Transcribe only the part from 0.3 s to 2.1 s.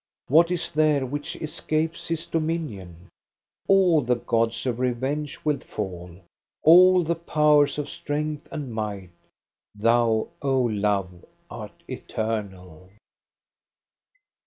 is there which escapes